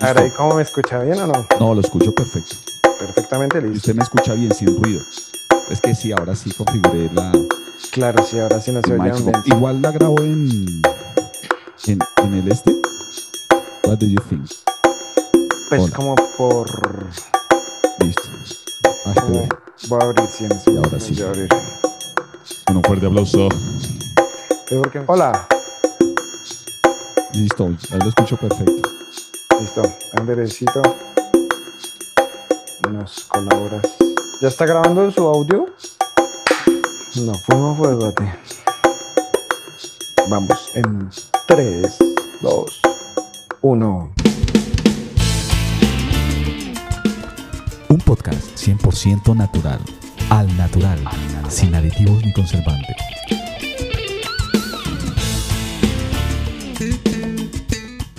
[0.00, 0.98] Ahora, ¿y cómo me escucha?
[1.00, 1.46] ¿Bien o no?
[1.60, 2.56] No, lo escucho perfecto.
[2.98, 3.76] Perfectamente Y listo.
[3.78, 5.00] usted me escucha bien, sin ruido.
[5.70, 7.32] Es que sí, ahora sí configuré la
[7.90, 9.12] Claro, sí, ahora sí no se oye.
[9.46, 10.82] Igual la grabo en,
[11.86, 12.72] en, en el este.
[13.84, 14.48] What do you think?
[15.68, 15.92] Pues Hola.
[15.96, 16.66] como por...
[17.98, 18.22] Listo.
[19.06, 19.48] Ah, como-.
[19.88, 21.14] Voy a abrir, sí, en ese Y ahora sí.
[21.14, 21.48] voy a abrir.
[22.66, 23.48] Con un fuerte aplauso.
[25.06, 25.46] Hola.
[27.34, 28.90] Listo, ahí lo escucho perfecto.
[29.58, 29.82] Listo.
[30.18, 30.82] Anderecito.
[32.90, 33.82] Nos colaboras.
[34.42, 35.66] ¿Ya está grabando su audio?
[37.16, 38.24] No, fuimos fuego a ti.
[40.28, 41.08] Vamos, en
[41.46, 41.98] 3,
[42.42, 42.80] 2,
[43.62, 44.12] 1.
[47.88, 49.80] Un podcast 100% natural,
[50.28, 50.98] al natural,
[51.48, 52.96] sin aditivos ni conservantes.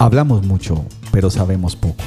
[0.04, 2.04] Hablamos mucho, pero sabemos poco.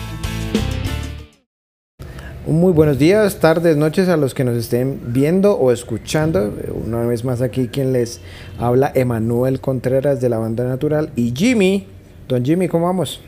[2.47, 6.53] Muy buenos días, tardes, noches a los que nos estén viendo o escuchando.
[6.87, 8.21] Una vez más aquí quien les
[8.59, 11.87] habla, Emanuel Contreras de la Banda Natural y Jimmy.
[12.29, 13.23] Don Jimmy, ¿cómo vamos?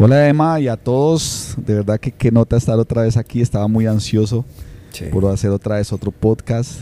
[0.00, 1.54] Hola Emma y a todos.
[1.64, 3.40] De verdad que qué nota estar otra vez aquí.
[3.40, 4.44] Estaba muy ansioso
[5.12, 6.80] por hacer otra vez otro podcast.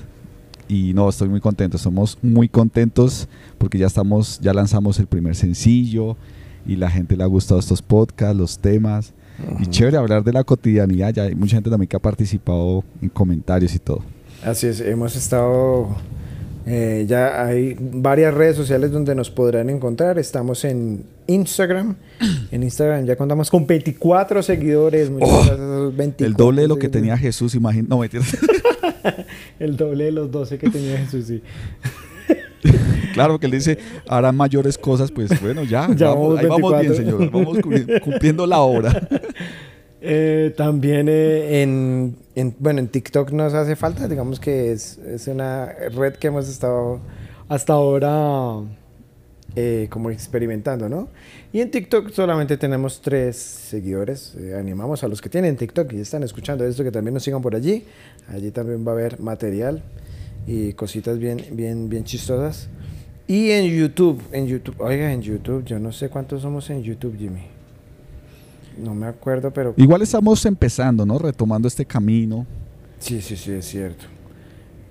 [0.68, 1.76] Y no, estoy muy contento.
[1.76, 6.16] Estamos muy contentos porque ya estamos, ya lanzamos el primer sencillo
[6.66, 9.12] y la gente le ha gustado estos podcasts, los temas.
[9.58, 11.14] Y chévere hablar de la cotidianidad.
[11.14, 14.02] Ya hay mucha gente también que ha participado en comentarios y todo.
[14.44, 15.88] Así es, hemos estado,
[16.66, 20.18] eh, ya hay varias redes sociales donde nos podrán encontrar.
[20.18, 21.96] Estamos en Instagram.
[22.50, 25.08] En Instagram ya contamos con 24 seguidores.
[25.08, 27.88] Muchas gracias a esos 24 Oh, El doble de lo que tenía Jesús, imagínate.
[27.88, 28.24] No, mentira.
[29.60, 31.42] El doble de los 12 que tenía Jesús, sí.
[33.12, 33.76] Claro que él dice,
[34.08, 35.88] harán mayores cosas, pues bueno, ya.
[35.96, 37.18] Ya vamos, ahí vamos bien, 24.
[37.18, 37.30] señor.
[37.32, 39.08] Vamos cumpliendo- cumpliendo la obra.
[40.02, 45.26] Eh, también eh, en, en- bueno, en TikTok nos hace falta, digamos que es, es
[45.26, 47.00] una red que hemos estado
[47.48, 48.60] hasta ahora
[49.56, 51.08] eh, como experimentando, ¿no?
[51.52, 54.36] Y en TikTok solamente tenemos tres seguidores.
[54.38, 57.42] Eh, animamos a los que tienen TikTok y están escuchando esto que también nos sigan
[57.42, 57.84] por allí.
[58.28, 59.82] Allí también va a haber material
[60.50, 62.68] y cositas bien, bien, bien chistosas.
[63.28, 67.16] Y en YouTube, en YouTube, oiga, en YouTube, yo no sé cuántos somos en YouTube,
[67.16, 67.42] Jimmy.
[68.76, 71.18] No me acuerdo, pero Igual estamos empezando, ¿no?
[71.18, 72.46] Retomando este camino.
[72.98, 74.04] Sí, sí, sí, es cierto.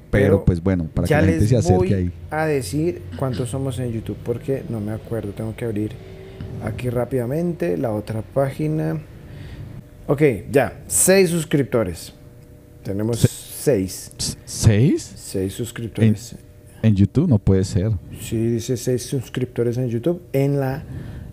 [0.09, 2.12] Pero, Pero pues bueno, para que la gente se acerque voy ahí.
[2.31, 5.31] a decir cuántos somos en YouTube porque no me acuerdo.
[5.34, 5.91] Tengo que abrir
[6.64, 9.00] aquí rápidamente la otra página.
[10.08, 10.22] Ok,
[10.52, 10.81] ya.
[10.88, 12.14] Seis suscriptores.
[12.84, 13.28] Tenemos Se-
[13.74, 14.12] seis.
[14.46, 15.13] ¿Seis?
[15.16, 16.35] Seis suscriptores.
[16.81, 17.91] En YouTube no puede ser.
[18.19, 20.84] Sí, dice seis suscriptores en YouTube en la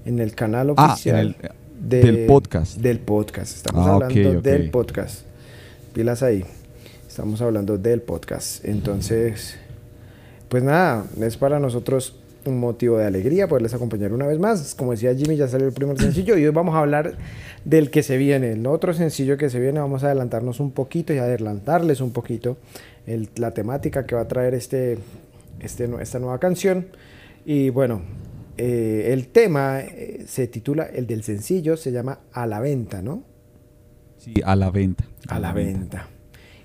[0.05, 2.77] en el canal Ah, en oficial el- de- del podcast.
[2.79, 3.57] Del podcast.
[3.57, 5.21] Estamos Ah, hablando del podcast.
[5.95, 6.45] Pilas ahí.
[7.09, 8.65] Estamos hablando del podcast.
[8.67, 9.57] Entonces,
[10.51, 14.75] pues nada, es para nosotros un motivo de alegría poderles acompañar una vez más.
[14.75, 17.15] Como decía Jimmy, ya salió el primer sencillo y hoy vamos a hablar
[17.65, 18.53] del que se viene.
[18.53, 22.57] El otro sencillo que se viene, vamos a adelantarnos un poquito y adelantarles un poquito
[23.07, 24.99] el- la temática que va a traer este,
[25.61, 26.87] este, esta nueva canción.
[27.45, 28.03] Y bueno,
[28.59, 33.23] eh, el tema eh, se titula, el del sencillo se llama A la venta, ¿no?
[34.19, 35.05] Sí, a la venta.
[35.29, 36.09] A la venta.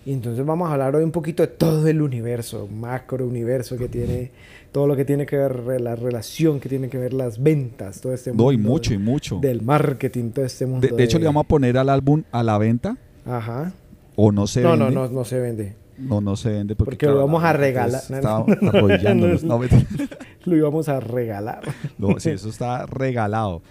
[0.03, 3.87] Y entonces vamos a hablar hoy un poquito de todo el universo, macro universo que
[3.87, 4.31] tiene,
[4.71, 8.13] todo lo que tiene que ver, la relación que tiene que ver las ventas, todo
[8.13, 8.45] este mundo.
[8.45, 9.39] No, y mucho, y mucho.
[9.39, 10.87] Del marketing, todo este mundo.
[10.87, 13.73] De, de hecho, le vamos a poner al álbum a la venta Ajá.
[14.15, 14.85] o no se No, vende.
[14.85, 15.75] no, no, no se vende.
[15.97, 18.01] No, no se vende porque, Porque lo vamos a regalar.
[18.23, 18.45] No.
[20.45, 21.61] Lo íbamos a regalar.
[21.97, 23.61] No, sí, eso está regalado.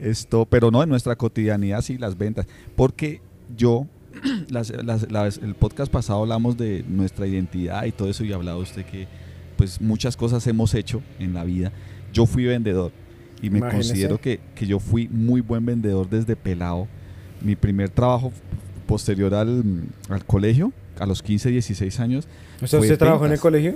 [0.00, 2.46] Esto, pero no, en nuestra cotidianidad sí, las ventas.
[2.74, 3.20] Porque
[3.56, 3.86] yo,
[4.48, 8.58] las- las- las- el podcast pasado hablamos de nuestra identidad y todo eso y hablaba
[8.58, 9.06] usted que
[9.60, 11.70] pues muchas cosas hemos hecho en la vida.
[12.14, 12.92] Yo fui vendedor
[13.42, 13.90] y me Imagínese.
[13.90, 16.88] considero que, que yo fui muy buen vendedor desde pelado.
[17.42, 18.32] Mi primer trabajo
[18.86, 19.62] posterior al,
[20.08, 22.26] al colegio, a los 15, 16 años,
[22.62, 23.74] O sea, ¿usted trabajó en el colegio?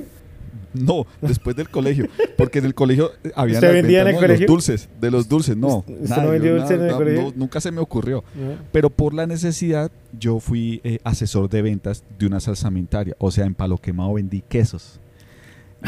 [0.72, 2.08] no, después del colegio,
[2.38, 4.46] porque en el colegio había ¿Usted vendía en el colegio?
[4.46, 5.78] los dulces, de los dulces, no.
[5.80, 7.22] ¿Usted- usted nada, no vendía yo dulces en el nada, colegio?
[7.24, 8.24] no, nunca se me ocurrió.
[8.34, 8.62] Ajá.
[8.72, 13.14] Pero por la necesidad, yo fui eh, asesor de ventas de una salsamentaria.
[13.18, 14.98] O sea, en Palo Quemado vendí quesos.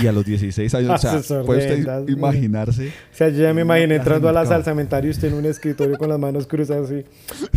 [0.03, 2.89] Y a los 16 años, o sea, Asesor puede de usted imaginarse.
[2.89, 5.97] O sea, yo ya me imaginé entrando a la salsamentaria y usted en un escritorio
[5.97, 7.05] con las manos cruzadas así.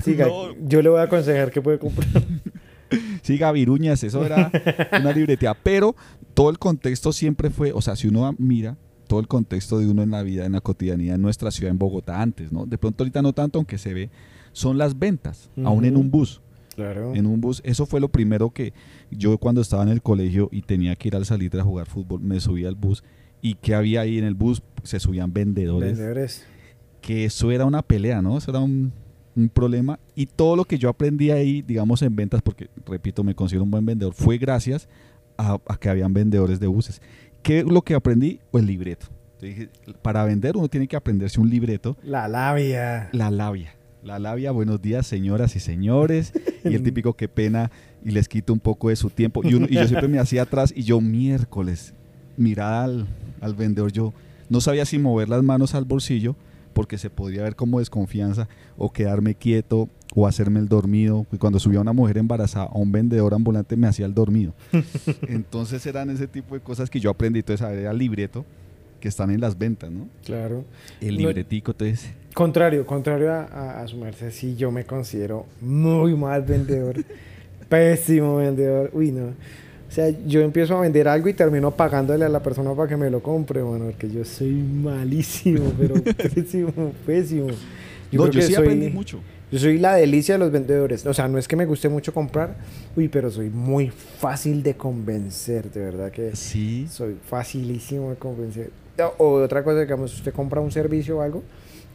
[0.03, 0.53] Siga, No.
[0.65, 2.07] yo le voy a aconsejar que puede comprar.
[3.21, 4.51] Sí, Gaviruñas, eso era
[4.99, 5.53] una libretea.
[5.53, 5.95] Pero
[6.33, 8.77] todo el contexto siempre fue, o sea, si uno mira,
[9.07, 11.77] todo el contexto de uno en la vida, en la cotidianidad en nuestra ciudad, en
[11.77, 12.65] Bogotá antes, ¿no?
[12.65, 14.09] De pronto ahorita no tanto, aunque se ve,
[14.53, 16.41] son las ventas, aún en un bus.
[16.79, 17.13] Claro.
[17.13, 18.73] En un bus, eso fue lo primero que
[19.11, 22.21] yo cuando estaba en el colegio y tenía que ir al salir a jugar fútbol,
[22.21, 23.03] me subía al bus
[23.41, 25.97] y que había ahí en el bus, se subían vendedores.
[25.97, 26.45] Vendedores.
[27.01, 28.37] Que eso era una pelea, ¿no?
[28.37, 28.93] Eso era un,
[29.35, 33.35] un problema y todo lo que yo aprendí ahí, digamos, en ventas, porque repito, me
[33.35, 34.87] considero un buen vendedor, fue gracias
[35.37, 37.01] a, a que habían vendedores de buses.
[37.43, 38.39] ¿Qué es lo que aprendí?
[38.53, 39.07] El libreto.
[40.01, 41.97] Para vender uno tiene que aprenderse un libreto.
[42.03, 43.09] La labia.
[43.13, 43.75] La labia.
[44.03, 46.31] La labia, buenos días, señoras y señores.
[46.63, 47.69] Y el típico, qué pena,
[48.03, 49.41] y les quito un poco de su tiempo.
[49.43, 51.93] Y, uno- y yo siempre me hacía atrás y yo miércoles,
[52.37, 53.07] miraba al,
[53.41, 54.13] al vendedor, yo
[54.49, 56.35] no sabía si mover las manos al bolsillo
[56.73, 58.47] porque se podría ver como desconfianza
[58.77, 61.25] o quedarme quieto o hacerme el dormido.
[61.33, 64.53] Y cuando subía una mujer embarazada a un vendedor ambulante me hacía el dormido.
[65.27, 67.39] Entonces eran ese tipo de cosas que yo aprendí.
[67.39, 68.45] Entonces, a ver, era el libreto
[68.99, 70.07] que están en las ventas, ¿no?
[70.25, 70.65] Claro.
[71.01, 72.09] El libretico, entonces...
[72.33, 76.95] Contrario, contrario a, a, a su merced, sí, yo me considero muy mal vendedor.
[77.69, 78.89] Pésimo vendedor.
[78.93, 79.25] Uy, no.
[79.27, 82.95] O sea, yo empiezo a vender algo y termino pagándole a la persona para que
[82.97, 86.71] me lo compre, bueno, porque yo soy malísimo, pero pésimo,
[87.05, 87.47] pésimo.
[87.47, 87.53] no,
[88.11, 89.19] creo yo que sí soy- aprendí mucho.
[89.51, 91.03] Yo soy la delicia de los vendedores.
[91.07, 92.55] O sea, no es que me guste mucho comprar,
[92.95, 96.85] uy, pero soy muy fácil de convencer, de verdad que Sí.
[96.87, 98.69] soy facilísimo de convencer.
[99.07, 101.43] O otra cosa, digamos, usted compra un servicio o algo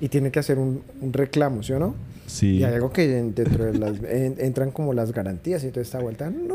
[0.01, 1.95] y tiene que hacer un, un reclamo, ¿sí o no?
[2.27, 2.57] Sí.
[2.59, 3.97] Y hay algo que en- dentro de las...
[4.09, 6.55] en- entran como las garantías y toda esta vuelta, no,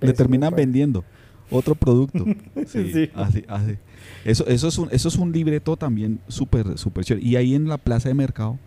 [0.00, 1.04] Le terminan para- vendiendo
[1.50, 2.24] otro producto.
[2.66, 3.10] Sí, Sí.
[3.14, 3.76] Así, así.
[4.24, 7.26] Eso, eso, es un, eso es un libreto también súper súper chévere.
[7.26, 8.58] Y ahí en la plaza de mercado,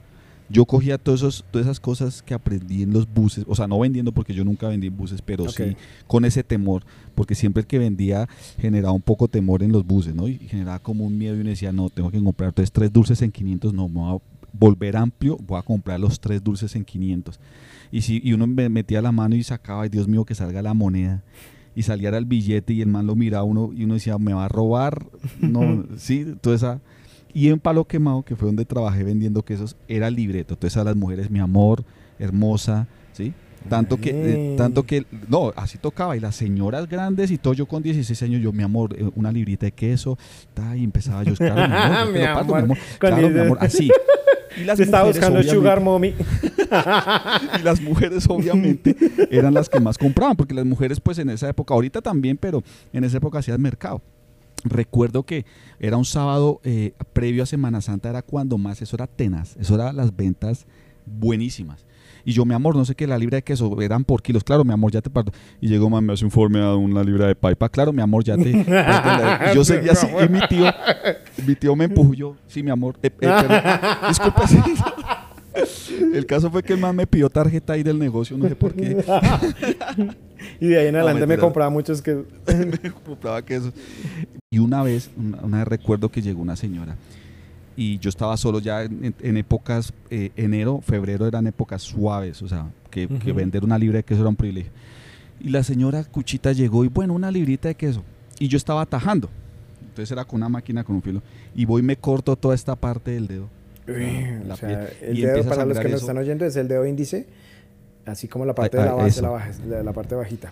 [0.50, 3.80] yo cogía todos esos, todas esas cosas que aprendí en los buses, o sea, no
[3.80, 5.76] vendiendo porque yo nunca vendí en buses, pero sí
[6.08, 6.84] con ese temor,
[7.16, 8.28] porque siempre el que vendía
[8.60, 10.28] generaba un poco temor en los buses, ¿no?
[10.28, 13.22] Y generaba como un miedo y uno decía, no, tengo que comprar entonces tres dulces
[13.22, 16.86] en 500, no, me voy a volver amplio, voy a comprar los tres dulces en
[16.86, 17.40] 500.
[17.92, 20.62] Y, si, y uno me metía la mano y sacaba, ay Dios mío, que salga
[20.62, 21.24] la moneda.
[21.76, 24.46] Y saliera el billete y el man lo miraba uno y uno decía, me va
[24.46, 25.08] a robar.
[25.40, 26.82] No, sí, toda esa.
[27.34, 30.54] Y en Palo Quemado, que fue donde trabajé vendiendo quesos, era el libreto.
[30.54, 31.84] Entonces a las mujeres, mi amor,
[32.20, 33.34] hermosa, ¿sí?
[33.70, 36.18] Tanto que, eh, tanto que, no, así tocaba.
[36.18, 39.32] Y las señoras grandes y todo, yo con 16 años, yo, mi amor, eh, una
[39.32, 40.18] librita de queso,
[40.54, 43.46] ta, y empezaba yo, claro, mi amor, Mi parto, amor, claro, mi 16.
[43.46, 43.90] amor, así.
[44.56, 46.14] Y las estaba mujeres, buscando obviamente, Sugar Mommy.
[47.60, 48.96] y las mujeres obviamente
[49.32, 52.64] eran las que más compraban, porque las mujeres pues en esa época, ahorita también, pero
[52.92, 54.00] en esa época hacían mercado.
[54.64, 55.46] Recuerdo que
[55.80, 59.76] era un sábado eh, previo a Semana Santa, era cuando más, eso era tenaz, eso
[59.76, 60.66] era las ventas
[61.06, 61.86] buenísimas.
[62.26, 64.46] Y yo, mi amor, no sé qué, la libra de queso eran por kilos.
[64.46, 65.34] Claro, mi amor, ya te parto.
[65.60, 67.68] Y llegó, mamá, me hace informe a una libra de paipa.
[67.68, 68.50] Claro, mi amor, ya te.
[69.52, 70.08] y yo seguía así.
[70.08, 70.66] Y mi tío,
[71.46, 72.14] mi tío me empujó.
[72.14, 72.96] Yo, sí, mi amor.
[73.04, 74.58] eh, eh, pero- disculpe, sí.
[76.14, 78.74] El caso fue que el man me pidió tarjeta ahí del negocio, no sé por
[78.74, 79.04] qué.
[80.60, 81.42] Y de ahí en No, adelante me mentira.
[81.42, 82.16] compraba muchos que...
[82.84, 83.72] me compraba queso.
[84.52, 86.96] Y una vez, una, una vez recuerdo que llegó una señora
[87.76, 92.48] y yo estaba solo ya en, en épocas, eh, enero, febrero eran épocas suaves, o
[92.48, 93.34] sea, que, que Ujú.
[93.34, 94.72] vender una libra de queso era un privilegio.
[95.40, 98.04] Y la señora Cuchita llegó y bueno, una librita de queso.
[98.40, 99.30] Y yo estaba atajando.
[99.82, 101.22] Entonces era con una máquina con un filo.
[101.56, 103.50] Y voy y me corto toda esta parte del dedo.
[103.88, 106.06] Uy, La o sea, el Y dedo, para los que nos eso.
[106.06, 107.26] están oyendo, es el dedo índice,
[108.06, 110.52] así como la parte Ah, de la ah, base, la, baja- la, la parte bajita.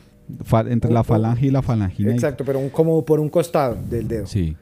[0.67, 2.11] Entre la Un falange y la falangina.
[2.13, 4.27] Exacto, pero un, como por un costado del dedo.
[4.27, 4.55] Sí.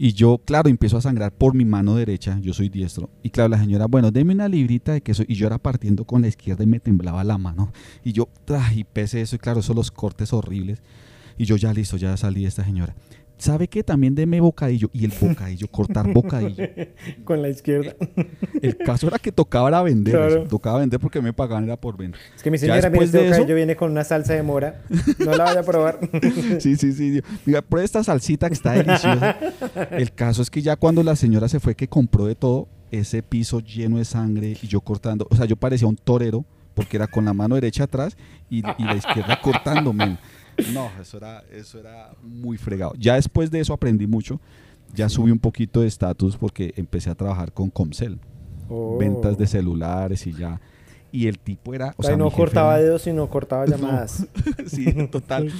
[0.00, 3.10] Y yo, claro, empiezo a sangrar por mi mano derecha, yo soy diestro.
[3.24, 5.24] Y claro, la señora, bueno, deme una librita de queso.
[5.26, 7.72] Y yo era partiendo con la izquierda y me temblaba la mano.
[8.04, 8.28] Y yo,
[8.76, 10.82] y pese eso, y claro, esos los cortes horribles.
[11.36, 12.94] Y yo ya listo, ya salí de esta señora.
[13.38, 13.82] ¿Sabe qué?
[13.84, 14.90] También deme bocadillo.
[14.92, 16.64] Y el bocadillo, cortar bocadillo.
[17.24, 17.94] Con la izquierda.
[18.60, 20.14] El caso era que tocaba era vender.
[20.14, 20.44] Claro.
[20.48, 22.20] Tocaba vender porque me pagaban era por vender.
[22.36, 24.82] Es que mi señora, después este de eso- bocadillo viene con una salsa de mora.
[25.20, 26.00] No la vaya a probar.
[26.58, 27.20] Sí, sí, sí.
[27.46, 29.36] Mira, prueba esta salsita que está deliciosa.
[29.92, 33.22] El caso es que ya cuando la señora se fue que compró de todo, ese
[33.22, 37.06] piso lleno de sangre y yo cortando, o sea, yo parecía un torero porque era
[37.06, 38.16] con la mano derecha atrás
[38.48, 40.18] y, y la izquierda cortándome.
[40.74, 42.92] No, eso era, eso era muy fregado.
[42.98, 44.40] Ya después de eso aprendí mucho.
[44.94, 48.18] Ya subí un poquito de estatus porque empecé a trabajar con Comcel,
[48.70, 48.98] Oh.
[48.98, 50.60] ventas de celulares y ya.
[51.10, 54.26] Y el tipo era, o sea, no cortaba era- dedos, sino cortaba llamadas.
[54.66, 55.50] sí, total.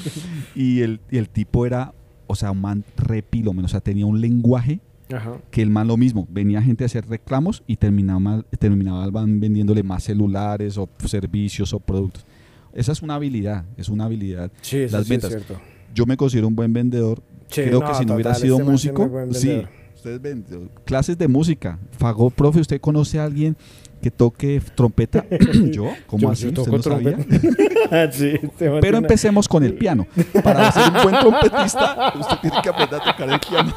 [0.55, 1.95] Y el, y el tipo era,
[2.27, 5.39] o sea, un man repilómeno, o sea, tenía un lenguaje Ajá.
[5.51, 9.41] que el man lo mismo, venía gente a hacer reclamos y terminaba, terminaba el man
[9.41, 12.27] vendiéndole más celulares o servicios o productos.
[12.73, 14.51] Esa es una habilidad, es una habilidad.
[14.63, 15.45] Sí, eso Las sí es ventas.
[15.45, 15.63] cierto.
[15.95, 19.63] Yo me considero un buen vendedor creo que si no hubiera sido este músico, sí,
[19.95, 20.45] ustedes ven,
[20.85, 21.79] clases de música.
[21.99, 23.57] Fago, profe, ¿usted conoce a alguien
[24.03, 25.25] que toque trompeta?
[25.71, 25.91] ¿Yo?
[26.07, 26.45] ¿Cómo así?
[26.45, 27.19] Yo ¿Usted toco no sabía?
[28.13, 30.07] sí, este Pero empecemos con el piano.
[30.45, 33.75] Para ser un buen trompetista, usted tiene que aprender a tocar el piano.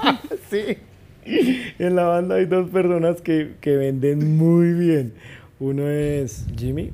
[0.50, 0.78] Sí.
[1.78, 5.14] En la banda hay dos personas que, que venden muy bien.
[5.60, 6.92] Uno es Jimmy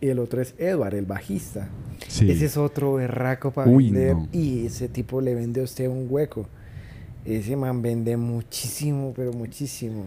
[0.00, 1.68] y el otro es Edward, el bajista.
[2.06, 2.30] Sí.
[2.30, 4.28] Ese es otro berraco para Uy, vender no.
[4.32, 6.46] y ese tipo le vende a usted un hueco.
[7.24, 10.04] Ese man vende muchísimo, pero muchísimo.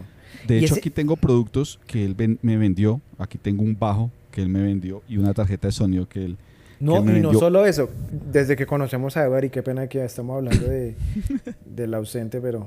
[0.48, 3.00] De Y hecho, ese- aquí tengo productos que él ven- me vendió.
[3.18, 6.36] Aquí tengo un bajo que él me vendió y una tarjeta de sonido que él.
[6.80, 7.88] No, que me y no solo eso.
[8.32, 10.96] Desde que conocemos a Edward, y qué pena que ya estamos hablando de,
[11.66, 12.66] del ausente, pero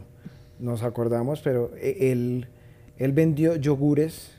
[0.59, 2.47] nos acordamos, pero e- él,
[2.97, 4.31] él vendió yogures.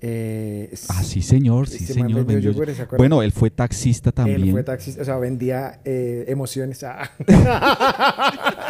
[0.00, 2.08] Eh, Ah, sí, señor, sí, Este señor.
[2.12, 3.02] vendió vendió- yogures, ¿se acuerda?
[3.02, 4.42] Bueno, él fue taxista también.
[4.42, 6.82] Él fue taxista, o sea, vendía eh, emociones.
[6.84, 7.10] Ah.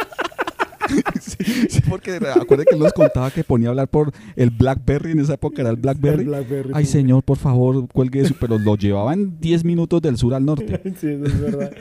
[1.20, 1.36] sí,
[1.68, 5.12] sí, porque acuérdate que él nos contaba que ponía a hablar por el Blackberry.
[5.12, 6.20] En esa época era el Blackberry.
[6.22, 8.34] El Blackberry, Ay, señor, por favor, cuelgue eso.
[8.38, 10.80] Pero lo llevaban 10 minutos del sur al norte.
[11.00, 11.72] sí, eso es verdad.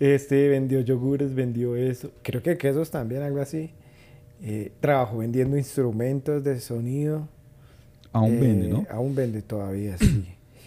[0.00, 2.10] Este vendió yogures, vendió eso.
[2.22, 3.70] Creo que quesos también, algo así.
[4.42, 7.28] Eh, trabajó vendiendo instrumentos de sonido.
[8.14, 8.86] Aún Eh, vende, ¿no?
[8.90, 10.24] Aún vende todavía, sí.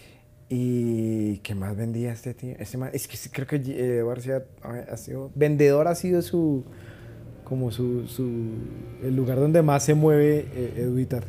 [0.50, 2.54] ¿Y qué más vendía este tío?
[2.60, 5.32] Este man- es que creo que eh, sí ha, sido...
[5.34, 6.64] Vendedor ha sido su...
[7.44, 8.06] Como su...
[8.08, 8.28] su
[9.04, 11.26] el lugar donde más se mueve eh, Edu Itar.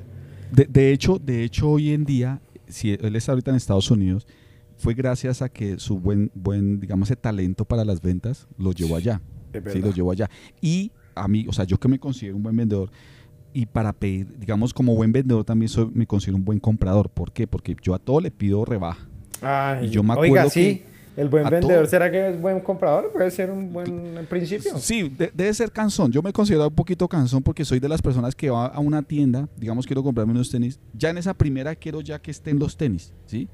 [0.53, 4.27] De, de hecho, de hecho, hoy en día, si él está ahorita en Estados Unidos,
[4.77, 8.97] fue gracias a que su buen, buen, digamos, ese talento para las ventas lo llevó
[8.97, 9.21] allá.
[9.73, 10.29] Sí, lo llevó allá.
[10.61, 12.91] Y a mí, o sea, yo que me considero un buen vendedor,
[13.53, 17.09] y para pedir, digamos, como buen vendedor también soy, me considero un buen comprador.
[17.11, 17.47] ¿Por qué?
[17.47, 19.07] Porque yo a todo le pido rebaja.
[19.43, 20.83] Ay, Y yo me Oiga, acuerdo sí.
[21.17, 23.11] El buen vendedor, todo- ¿será que es buen comprador?
[23.13, 24.79] Puede ser un buen en principio.
[24.79, 26.13] Sí, de- debe ser cansón.
[26.13, 29.03] Yo me considero un poquito cansón porque soy de las personas que va a una
[29.03, 30.79] tienda, digamos, quiero comprarme unos tenis.
[30.95, 33.49] Ya en esa primera quiero ya que estén los tenis, ¿sí?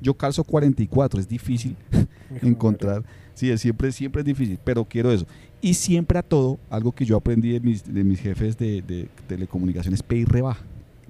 [0.00, 1.76] Yo calzo 44, es difícil
[2.42, 3.04] encontrar.
[3.34, 5.26] Sí, es siempre, siempre es difícil, pero quiero eso.
[5.64, 9.08] Y siempre a todo, algo que yo aprendí de mis, de mis jefes de, de
[9.26, 10.62] telecomunicaciones, pedir rebaja.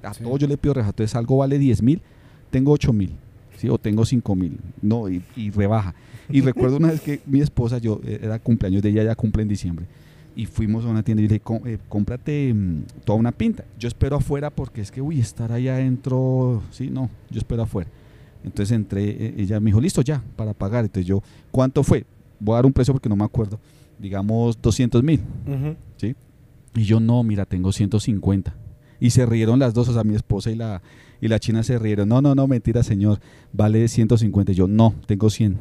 [0.03, 0.23] A Sí.
[0.23, 0.91] todo yo le pido rebaja.
[0.91, 2.01] Entonces algo vale 10 mil,
[2.51, 3.11] tengo 8 mil,
[3.57, 3.69] ¿sí?
[3.69, 5.95] O tengo 5 mil, no, y, y rebaja.
[6.31, 9.43] Y recuerdo una vez que mi esposa, yo, eh, era cumpleaños de ella, ya cumple
[9.43, 9.87] en diciembre.
[10.37, 13.65] Y fuimos a una tienda y le dije, "Com- eh, cómprate mm, toda una pinta.
[13.79, 17.91] Yo espero afuera porque es que, uy, estar allá adentro, sí, no, yo espero afuera.
[18.45, 20.85] Entonces entré, eh, ella me dijo, listo ya, para pagar.
[20.85, 22.05] Entonces yo, ¿cuánto fue?
[22.39, 23.59] Voy a dar un precio porque no me acuerdo.
[23.99, 25.21] Digamos 200 mil.
[25.47, 25.77] Ujú.
[25.97, 26.15] ¿sí?
[26.75, 28.55] Y yo, no, mira, tengo 150.
[29.01, 30.83] Y se rieron las dos, o sea, mi esposa y la,
[31.21, 32.09] y la china se rieron.
[32.09, 33.21] No, no, no, mentira, señor,
[33.53, 34.53] vale 150.
[34.53, 35.59] Y yo, no, tengo 100.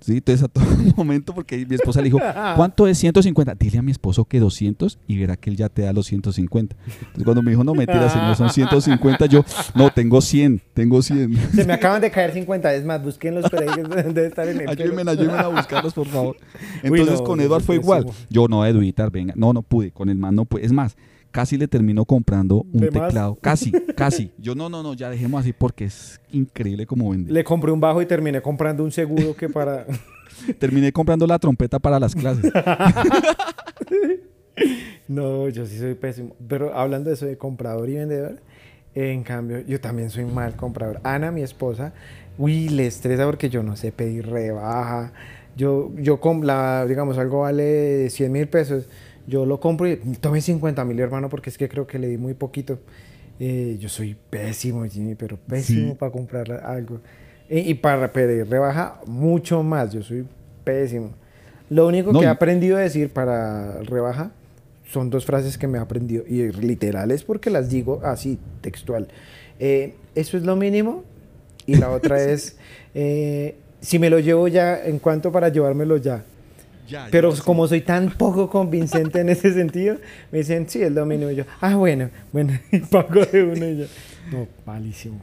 [0.00, 0.64] Sí, entonces a todo
[0.96, 2.18] momento, porque mi esposa le dijo,
[2.56, 3.54] ¿cuánto es 150?
[3.54, 6.74] Dile a mi esposo que 200 y verá que él ya te da los 150.
[6.74, 11.36] Entonces cuando me dijo, no, mentira, señor, son 150, yo, no, tengo 100, tengo 100.
[11.54, 12.74] Se me acaban de caer 50.
[12.74, 16.36] Es más, ahí que debe estar en el Ayúdenme, ayúdenme a buscarlos, por favor.
[16.82, 18.06] Entonces no, con soy fue igual.
[18.28, 19.34] Yo no, Eduitar, venga.
[19.36, 19.90] No, no pude.
[19.90, 20.64] Con el man no pude.
[20.64, 20.96] Es más,
[21.30, 23.36] casi le termino comprando un teclado.
[23.40, 24.32] Casi, casi.
[24.38, 27.32] Yo no, no, no, ya dejemos así porque es increíble como vende.
[27.32, 29.86] Le compré un bajo y terminé comprando un seguro que para...
[30.58, 32.50] Terminé comprando la trompeta para las clases.
[35.10, 36.36] No, yo sí soy pésimo.
[36.46, 38.36] Pero hablando de eso de comprador y vendedor,
[38.94, 41.00] en cambio, yo también soy mal comprador.
[41.02, 41.92] Ana, mi esposa,
[42.38, 45.12] uy, le estresa porque yo no sé pedir rebaja.
[45.56, 48.88] Yo, yo la, digamos, algo vale 100 mil pesos.
[49.30, 52.18] Yo lo compro y tome 50 mil, hermano, porque es que creo que le di
[52.18, 52.80] muy poquito.
[53.38, 55.96] Eh, yo soy pésimo, Jimmy, pero pésimo Sí.
[55.98, 57.00] para comprar algo.
[57.48, 59.92] Y, y para pedir rebaja, mucho más.
[59.92, 60.26] Yo soy
[60.64, 61.10] pésimo.
[61.70, 64.32] Lo único No, que he aprendido a decir para rebaja
[64.84, 69.06] son dos frases que me he aprendido y literales porque las digo así, textual.
[69.60, 71.04] Eh, eso es lo mínimo.
[71.66, 72.56] Y la otra es,
[72.94, 76.24] eh, si me lo llevo ya, ¿en cuánto para llevármelo ya?
[77.10, 79.96] Pero como soy tan poco convincente en ese sentido,
[80.32, 81.30] me dicen, sí, es lo mínimo.
[81.30, 83.84] Y yo, ah, bueno, bueno, y pago de uno y yo,
[84.32, 85.20] no, malísimo.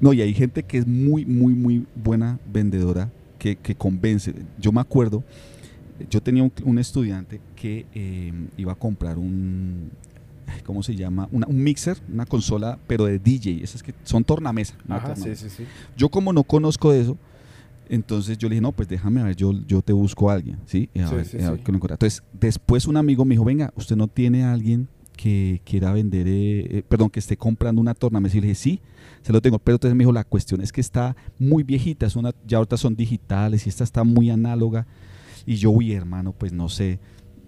[0.00, 4.34] No, y hay gente que es muy, muy, muy buena vendedora que, que convence.
[4.58, 5.22] Yo me acuerdo,
[6.10, 9.90] yo tenía un, un estudiante que eh, iba a comprar un,
[10.64, 11.28] ¿cómo se llama?
[11.32, 13.62] Una- un mixer, una consola, pero de DJ.
[13.62, 14.74] Esas que son tornamesa.
[15.16, 15.64] sí, sí, sí.
[15.96, 17.16] Yo como no conozco de eso,
[17.88, 20.58] entonces yo le dije, no, pues déjame a ver, yo, yo te busco a alguien,
[20.66, 20.88] ¿sí?
[20.94, 21.64] Y a Sí, ver, sí, a ver sí.
[21.66, 21.94] lo encuentra.
[21.94, 26.26] Entonces, después un amigo me dijo, venga, ¿usted no tiene a alguien que quiera vender,
[26.26, 28.36] eh, eh, perdón, que esté comprando una tornamesa?
[28.36, 28.80] Y le dije, sí,
[29.22, 29.58] se lo tengo.
[29.58, 32.76] Pero entonces me dijo, la cuestión es que está muy viejita, es una, ya ahorita
[32.76, 34.86] son digitales y esta está muy análoga.
[35.46, 36.98] Y yo, uy, hermano, pues no sé.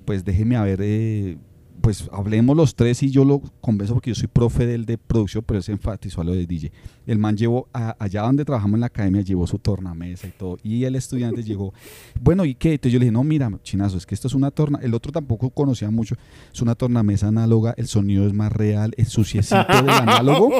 [0.05, 1.37] pues déjeme a ver, eh,
[1.81, 5.45] pues hablemos los tres y yo lo convenzo porque yo soy profe del de producción,
[5.47, 6.73] pero se enfatizó a lo de DJ.
[7.07, 10.59] El man llevó allá donde trabajamos en la academia, llevó su tornamesa y todo.
[10.63, 11.73] Y el estudiante llegó,
[12.21, 12.73] bueno, ¿y qué?
[12.73, 14.79] Entonces yo le dije, no, mira, chinazo, es que esto es una torna.
[14.83, 16.17] El otro tampoco conocía mucho,
[16.53, 20.53] es una tornamesa análoga, el sonido es más real, el suciecito del análogo.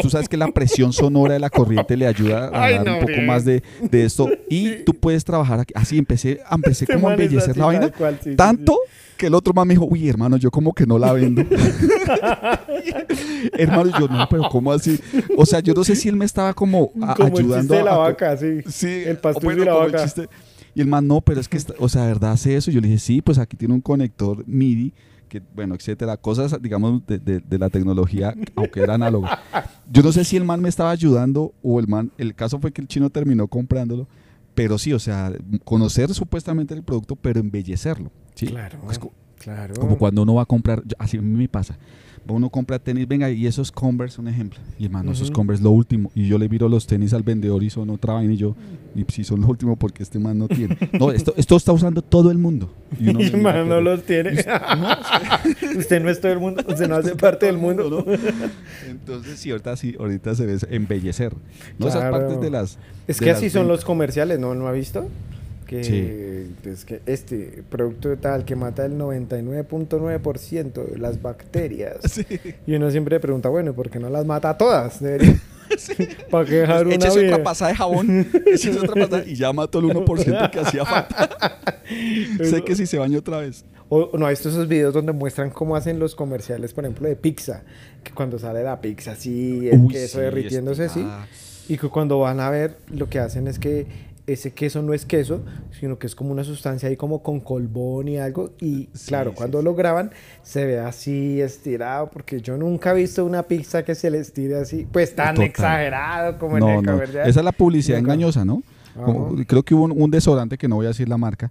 [0.00, 3.20] Tú sabes que la presión sonora de la corriente le ayuda a dar un poco
[3.26, 4.28] más de, de, esto.
[4.48, 5.74] Y tú puedes trabajar aquí.
[5.76, 7.92] Así empecé, empecé como a embellecer la vaina.
[8.36, 8.78] tanto
[9.20, 11.42] que el otro man me dijo, uy, hermano, yo como que no la vendo.
[13.52, 14.98] hermano, yo no, pero ¿cómo así?
[15.36, 17.74] O sea, yo no sé si él me estaba como, ayudando.
[17.74, 18.60] El de la vaca, sí.
[18.68, 20.04] Sí, el pastor de la vaca.
[20.74, 22.70] y el man, no, pero es que, o sea, ¿verdad hace eso?
[22.70, 24.92] Yo le dije, sí, pues aquí tiene un conector MIDI
[25.28, 29.28] que, bueno, etcétera, cosas, digamos, de, de, la tecnología, aunque era análogo.
[29.90, 32.72] Yo no sé si el man me estaba ayudando o el man, el caso fue
[32.72, 34.08] que el chino terminó comprándolo,
[34.56, 35.32] pero sí, o sea,
[35.64, 38.10] conocer supuestamente el producto, pero embellecerlo.
[38.34, 38.80] Claro,
[39.40, 39.74] claro.
[39.74, 41.76] Como cuando uno va a comprar, así a mí me pasa.
[42.28, 44.60] Uno compra tenis, venga, y esos Converse, un ejemplo.
[44.78, 46.12] Y hermano, esos Converse lo último.
[46.14, 48.32] Y yo le viro los tenis al vendedor y son otra vaina.
[48.32, 48.54] Y yo,
[48.94, 50.76] y si son lo último, porque este man no tiene.
[50.92, 52.72] No, esto, esto está usando todo el mundo.
[52.98, 54.30] Y uno no los tiene.
[55.76, 58.04] Usted no, es todo el mundo, usted no hace parte del mundo.
[58.88, 61.34] Entonces, sí, ahorita sí, ahorita se ve embellecer.
[61.78, 61.88] ¿no?
[61.88, 62.78] Esas partes de las.
[63.08, 64.54] Es que así son los comerciales, ¿no?
[64.54, 65.08] ¿No ha visto?
[65.70, 72.20] Que, pues, que este producto tal que mata el 99.9% de las bacterias.
[72.66, 74.98] Y uno siempre pregunta, bueno, ¿por qué no las mata a todas?
[76.30, 78.26] ¿Para qué dejar una Échese otra pasada de jabón.
[78.46, 81.58] Échese otra pasada y ya mató el 1% que hacía falta.
[82.42, 83.64] sé que si se baña otra vez.
[83.88, 87.62] O no, visto esos videos donde muestran cómo hacen los comerciales, por ejemplo, de pizza.
[88.02, 91.06] Que cuando sale la pizza así, el queso derritiéndose así.
[91.68, 93.86] Y que cuando van a ver, lo que hacen es que
[94.32, 95.42] ese queso no es queso,
[95.78, 98.52] sino que es como una sustancia ahí como con colbón y algo.
[98.60, 100.10] Y claro, cuando lo graban
[100.42, 104.56] se ve así estirado, porque yo nunca he visto una pizza que se le estire
[104.56, 107.02] así, pues tan exagerado como en el no.
[107.02, 108.62] Esa es la publicidad engañosa, ¿no?
[109.46, 111.50] creo que hubo un, desodorante que no voy a decir la marca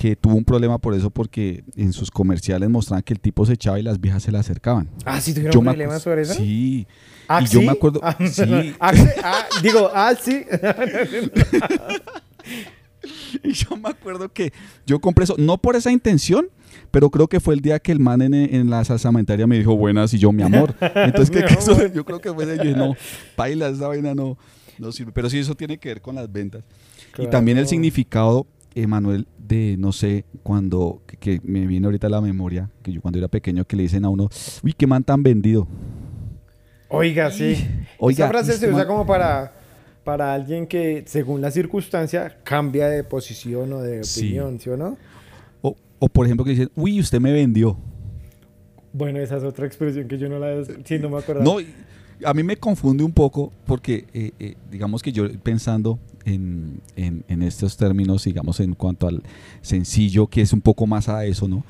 [0.00, 3.52] que tuvo un problema por eso porque en sus comerciales mostraban que el tipo se
[3.52, 4.88] echaba y las viejas se le acercaban.
[5.04, 6.32] Ah, sí, tuvieron problemas sobre eso.
[6.32, 6.86] Sí.
[7.28, 8.00] ¿Ah, y yo me acuerdo.
[8.02, 8.74] Ah, sí.
[8.80, 8.94] Ah,
[9.62, 10.42] digo, ah, sí.
[13.44, 14.54] y yo me acuerdo que
[14.86, 16.48] yo compré eso, no por esa intención,
[16.90, 20.14] pero creo que fue el día que el man en, la salsamentaria me dijo buenas
[20.14, 20.74] y yo mi amor.
[20.80, 22.96] Entonces, que, eso, yo creo que fue de yo, no,
[23.36, 24.38] baila, esa vaina no,
[24.78, 25.12] no sirve.
[25.12, 26.64] Pero sí, eso tiene que ver con las ventas.
[27.18, 32.20] Y también el significado, Emanuel, de, no sé, cuando, que, me viene ahorita a la
[32.20, 34.28] memoria, que yo cuando era pequeño, que le dicen a uno,
[34.62, 35.66] uy, qué man tan vendido.
[36.88, 37.56] Oiga, sí.
[37.98, 39.52] Oiga, Esa frase se usa como para,
[40.04, 44.96] para alguien que, según la circunstancia, cambia de posición o de opinión, ¿sí, o no?
[45.62, 47.76] O, o, por ejemplo, que dicen, uy, usted me vendió.
[48.92, 50.64] Bueno, esa es otra expresión que yo no la...
[50.84, 51.42] Sí, no me acuerdo.
[51.42, 51.58] No,
[52.24, 57.42] a mí me confunde un poco porque, eh, eh, digamos que yo pensando en, en,
[57.42, 59.22] estos términos, digamos, en cuanto al
[59.62, 61.64] sencillo, que es un poco más a eso, ¿no?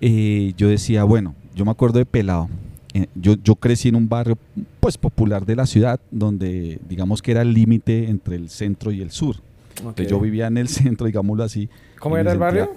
[0.00, 2.48] Eh, yo decía, bueno, yo me acuerdo de Pelado.
[3.14, 4.38] yo, yo crecí en un barrio
[4.80, 9.00] pues popular de la ciudad donde digamos que era el límite entre el centro y
[9.00, 9.36] el sur.
[10.08, 11.68] yo vivía en el centro, digámoslo así.
[11.98, 12.76] ¿Cómo era el barrio?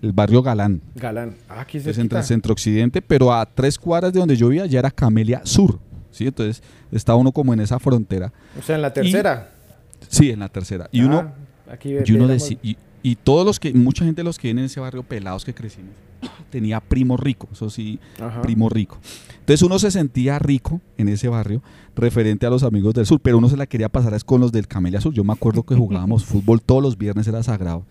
[0.00, 0.80] El barrio Galán.
[0.94, 1.34] Galán.
[1.48, 4.48] Ah, aquí se Es entre el centro occidente, pero a tres cuadras de donde yo
[4.48, 5.78] vivía ya era Camelia Sur.
[6.10, 6.26] ¿sí?
[6.26, 8.32] Entonces estaba uno como en esa frontera.
[8.58, 9.50] O sea, en la tercera.
[10.08, 10.88] Sí, en la tercera.
[10.92, 11.32] Y uno,
[11.68, 12.58] ah, y, uno decía,
[13.02, 15.54] y, todos los que, mucha gente de los que vienen en ese barrio pelados que
[15.54, 15.94] crecimos,
[16.50, 17.98] tenía primo rico, eso sí,
[18.42, 18.98] primo rico.
[19.40, 21.62] Entonces uno se sentía rico en ese barrio
[21.96, 24.68] referente a los amigos del sur, pero uno se la quería pasar con los del
[24.68, 25.12] Camelia Sur.
[25.12, 27.84] Yo me acuerdo que jugábamos fútbol todos los viernes, era sagrado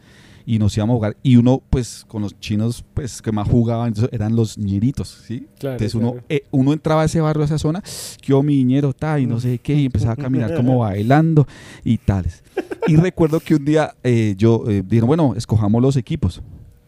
[0.49, 1.17] y nos íbamos a jugar.
[1.21, 5.45] Y uno, pues, con los chinos, pues, que más jugaban, eran los ñeritos, ¿sí?
[5.53, 8.91] entonces uno, eh, uno entraba a ese barrio, a esa zona, que yo mi ñero,
[8.91, 11.45] ta, y no sé qué, y empezaba a caminar como bailando
[11.83, 12.43] y tales.
[12.87, 16.41] Y recuerdo que un día eh, yo, eh, dijeron, bueno, escojamos los equipos.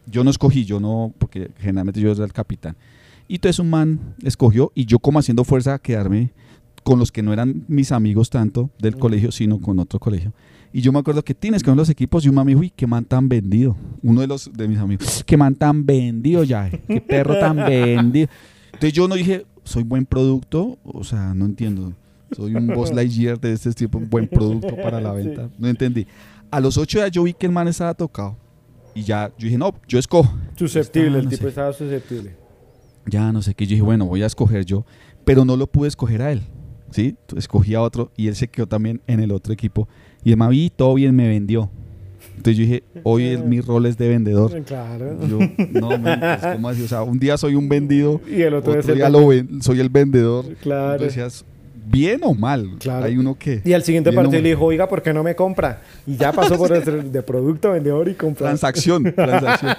[0.06, 2.76] Yo no escogí, yo no, porque generalmente yo era el capitán.
[3.28, 6.32] Y entonces un man escogió y yo como haciendo fuerza a quedarme
[6.82, 10.32] con los que no eran mis amigos tanto del colegio, sino con otro colegio.
[10.72, 12.86] Y yo me acuerdo que tienes que ver los equipos y un mami, uy, qué
[12.86, 13.76] man tan vendido.
[14.02, 18.28] Uno de los de mis amigos, qué man tan vendido ya, qué perro tan vendido.
[18.66, 21.92] Entonces yo no dije, soy buen producto, o sea, no entiendo.
[22.34, 25.50] Soy un boss Lightyear de este tipo, un buen producto para la venta.
[25.58, 26.06] No entendí.
[26.50, 28.36] A los ocho días yo vi que el man estaba tocado.
[28.94, 30.34] Y ya, yo dije, no, yo escojo.
[30.56, 32.36] Susceptible, el tipo estaba susceptible.
[33.06, 33.66] Ya no sé qué.
[33.66, 34.84] Yo dije, bueno, voy a escoger yo.
[35.24, 36.42] Pero no lo pude escoger a él.
[36.92, 37.16] ¿Sí?
[37.36, 39.88] Escogí a otro y él se quedó también en el otro equipo.
[40.24, 41.70] Y el Mavi todo bien me vendió.
[42.36, 44.52] Entonces yo dije, hoy es, mi rol es de vendedor.
[44.64, 45.18] Claro.
[45.28, 45.38] Yo,
[45.72, 46.82] no, man, pues, ¿cómo así?
[46.82, 49.80] O sea, un día soy un vendido, Y el otro, el día lo ven- soy
[49.80, 50.46] el vendedor.
[50.62, 50.92] Claro.
[50.94, 51.44] Entonces decías,
[51.90, 52.70] ¿bien o mal?
[52.78, 53.04] Claro.
[53.06, 53.60] Hay uno que...
[53.64, 55.82] Y al siguiente partido le dijo, oiga, ¿por qué no me compra?
[56.06, 58.46] Y ya pasó por el de producto, vendedor y compra.
[58.48, 59.74] Transacción, transacción.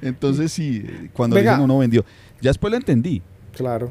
[0.00, 1.52] Entonces sí, cuando le Venga.
[1.52, 2.04] dicen uno vendió.
[2.40, 3.20] Ya después lo entendí.
[3.56, 3.90] Claro.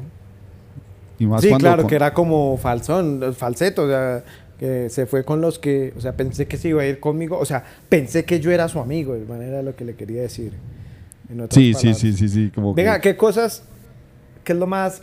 [1.18, 4.24] Y más Sí, cuando- claro, cu- que era como falsón, falseto, o sea,
[4.58, 7.38] que se fue con los que, o sea, pensé que se iba a ir conmigo,
[7.38, 10.52] o sea, pensé que yo era su amigo, de manera lo que le quería decir.
[11.30, 11.98] en otras Sí, sí, palabras.
[11.98, 12.50] sí, sí, sí.
[12.54, 13.62] Como que- Venga, ¿qué cosas,
[14.44, 15.02] qué es lo más,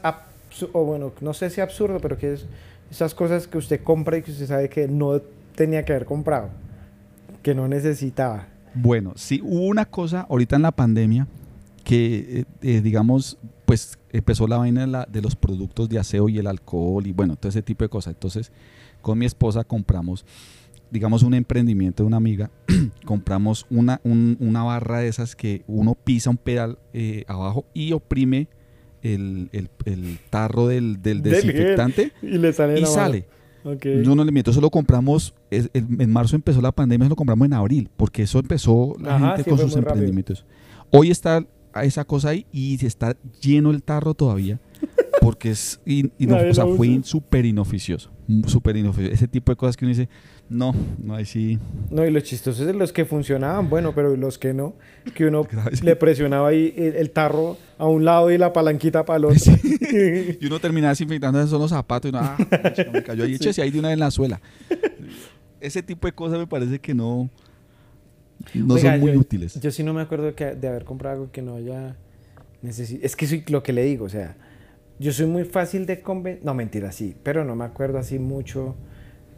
[0.73, 2.45] o bueno, no sé si absurdo, pero qué es
[2.89, 5.21] esas cosas que usted compra y que usted sabe que no
[5.55, 6.49] tenía que haber comprado,
[7.43, 8.47] que no necesitaba?
[8.73, 11.27] Bueno, sí, hubo una cosa ahorita en la pandemia
[11.83, 16.29] que, eh, eh, digamos, pues empezó la vaina de, la- de los productos de aseo
[16.29, 18.13] y el alcohol y bueno, todo ese tipo de cosas.
[18.13, 18.51] Entonces,
[19.01, 20.25] con mi esposa compramos,
[20.91, 22.49] digamos, un emprendimiento de una amiga,
[23.05, 27.91] compramos una, un- una barra de esas que uno pisa un pedal eh, abajo y
[27.93, 28.47] oprime
[29.01, 31.45] el, el- el tarro del, del Del gel.
[31.47, 33.27] desinfectante Y le sale y sale.
[33.63, 33.83] Ok.
[34.03, 37.09] Yo no le miento, eso lo compramos, es- el- en marzo empezó la pandemia, eso
[37.11, 39.89] lo compramos en abril, porque eso empezó la Ajá, gente con sus rápido.
[39.91, 40.45] emprendimientos.
[40.91, 41.43] Hoy está
[41.83, 44.59] esa cosa ahí y se está lleno el tarro todavía,
[45.21, 48.11] porque es, y, y no, Nadie o sea, fue in- súper inoficioso,
[48.47, 49.13] súper inoficioso.
[49.13, 50.07] Ese tipo de cosas que uno dice,
[50.47, 51.57] no, no, ahí sí,
[51.89, 54.75] No, y los chistosos es los que funcionaban, bueno, pero los que no,
[55.15, 55.83] que uno sí.
[55.83, 59.37] le presionaba ahí el, el tarro a un lado y la palanquita para el otro.
[60.39, 62.37] y uno terminaba desinfectando esos son los zapatos y uno, ah,
[62.93, 63.35] me cayó ahí, Sí.
[63.35, 64.39] échese ahí de una vez en la suela.
[65.59, 67.29] Ese tipo de cosas me parece que no,
[68.53, 69.59] no Oiga, son muy yo- útiles.
[69.59, 71.95] Yo sí no me acuerdo que- de haber comprado algo que no haya
[72.61, 73.05] necesitado.
[73.05, 74.35] Es que soy lo que le digo, o sea,
[74.99, 76.45] yo soy muy fácil de convencer.
[76.45, 78.75] No, mentira, sí, pero no me acuerdo así mucho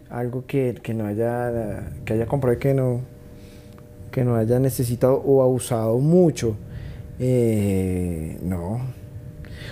[0.10, 3.02] algo que, que no haya, que haya comprado y que no,
[4.12, 6.56] que no haya necesitado o ha usado mucho.
[7.20, 8.80] Eh, no.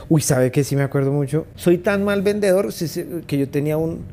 [0.10, 1.46] Uy, ¿sabe que sí me acuerdo mucho?
[1.56, 2.70] Soy tan mal vendedor
[3.28, 4.04] que yo tenía un,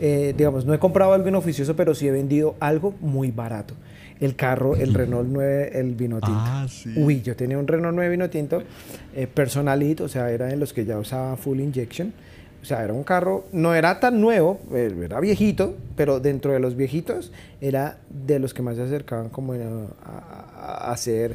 [0.00, 3.74] eh, digamos, no he comprado algo inoficioso, pero sí he vendido algo muy barato.
[4.20, 6.34] El carro, el Renault 9, el vino tinto.
[6.38, 6.92] Ah, sí.
[6.96, 8.62] Uy, yo tenía un Renault 9 vino tinto
[9.14, 12.12] eh, personalito, o sea, era de los que ya usaba full injection.
[12.62, 16.60] O sea, era un carro, no era tan nuevo, eh, era viejito, pero dentro de
[16.60, 21.34] los viejitos era de los que más se acercaban como a, a- a hacer,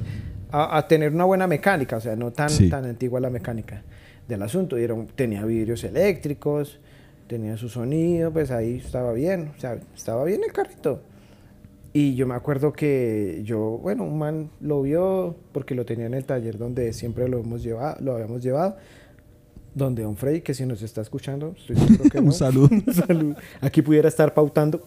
[0.51, 2.67] a, a tener una buena mecánica, o sea, no tan, Sí.
[2.69, 3.83] tan antigua la mecánica
[4.27, 4.79] del asunto.
[4.79, 6.79] Y era tenía vidrios eléctricos,
[7.27, 11.03] tenía su sonido, pues ahí estaba bien, o sea, estaba bien el carrito.
[11.91, 16.13] Y yo me acuerdo que yo, bueno, un man lo vio porque lo tenía en
[16.13, 18.77] el taller donde siempre lo hemos llevado, lo habíamos llevado,
[19.73, 22.69] donde Don Freddy, que si nos está escuchando, estoy seguro que Un saludo.
[22.87, 23.35] Un saludo.
[23.61, 24.85] Aquí pudiera estar pautando.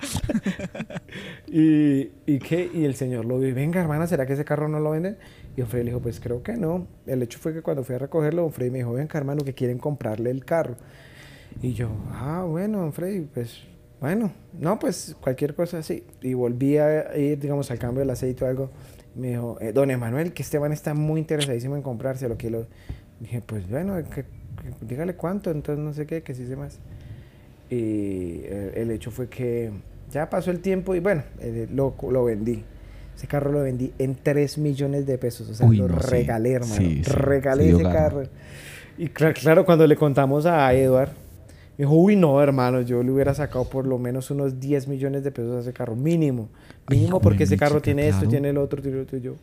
[1.48, 4.78] y, y qué, y el señor lo vio, venga hermana, ¿será que ese carro no
[4.78, 5.16] lo venden?
[5.56, 6.86] Y Don Freddy le dijo, pues creo que no.
[7.06, 9.54] El hecho fue que cuando fui a recogerlo, Don Freddy me dijo, venga hermano, que
[9.54, 10.76] quieren comprarle el carro.
[11.62, 13.64] Y yo, ah, bueno, Don Freddy, pues
[14.04, 16.04] bueno, no, pues cualquier cosa así.
[16.20, 18.70] Y volví a ir, digamos, al cambio del aceite o algo.
[19.14, 22.66] Me dijo, eh, don Emanuel, que Esteban está muy interesadísimo en comprarse lo que lo...
[23.20, 24.26] Dije, pues bueno, que- que-
[24.86, 26.78] dígale cuánto, entonces no sé qué, que sí sé más.
[27.70, 29.70] Y eh, el hecho fue que
[30.12, 32.62] ya pasó el tiempo y bueno, eh, lo, lo vendí.
[33.16, 35.48] Ese carro lo vendí en 3 millones de pesos.
[35.48, 36.10] O sea, Uy, lo no, sí.
[36.10, 36.74] regalé, hermano.
[36.74, 38.24] Sí, sí, regalé ese carro.
[38.98, 41.10] Y cla- claro, cuando le contamos a Edward,
[41.76, 45.24] me dijo, uy, no, hermano, yo le hubiera sacado por lo menos unos 10 millones
[45.24, 46.48] de pesos a ese carro, mínimo.
[46.88, 49.18] Mínimo porque ese carro chica, tiene esto, tiene el otro, tiene el otro.
[49.18, 49.34] Y yo,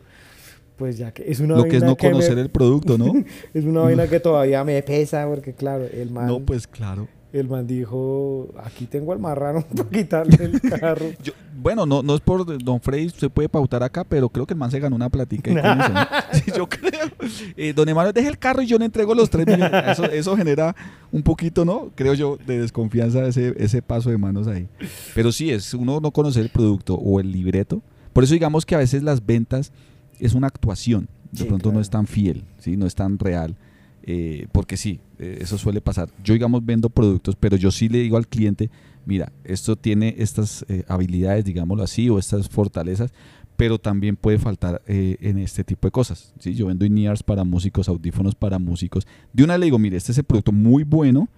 [0.76, 3.12] pues ya que es una Lo que es no conocer el producto, ¿no?
[3.54, 7.08] es una vaina que todavía me pesa porque, claro, el man, No, pues claro.
[7.32, 11.06] el man dijo, aquí tengo al marrano para quitarle el carro.
[11.22, 14.54] Yo- bueno, no, no es por Don Freddy, se puede pautar acá, pero creo que
[14.54, 16.06] el man se ganó una platica con eso, ¿no?
[16.32, 17.08] Sí, yo creo.
[17.56, 19.72] Eh, don Emanuel, deje el carro y yo le entrego los 3 millones.
[19.88, 20.74] Eso, eso genera
[21.10, 21.90] un poquito, ¿no?
[21.94, 24.66] Creo yo, de desconfianza ese, ese paso de manos ahí.
[25.14, 27.82] Pero sí, es uno no conocer el producto o el libreto.
[28.12, 29.72] Por eso digamos que a veces las ventas
[30.18, 31.08] es una actuación.
[31.30, 32.76] De Sí, pronto no es tan fiel, ¿sí?
[32.76, 33.56] No es tan real.
[34.04, 36.08] Eh, porque sí, eh, eso suele pasar.
[36.24, 38.68] Yo, digamos, vendo productos, pero yo sí le digo al cliente,
[39.06, 43.12] mira, esto tiene estas eh, habilidades, digámoslo así, o estas fortalezas,
[43.56, 46.32] pero también puede faltar eh, en este tipo de cosas.
[46.38, 46.54] ¿sí?
[46.54, 49.06] Yo vendo in-ears para músicos, audífonos para músicos.
[49.32, 51.28] De una le digo, mire, este es el producto muy bueno,